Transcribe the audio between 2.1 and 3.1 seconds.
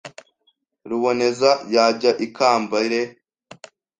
i Kambere